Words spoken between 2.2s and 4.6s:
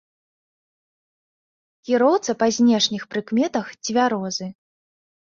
па знешніх прыкметах цвярозы.